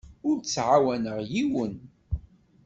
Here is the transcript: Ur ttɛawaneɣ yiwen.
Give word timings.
Ur 0.27 0.37
ttɛawaneɣ 0.39 1.17
yiwen. 1.31 1.73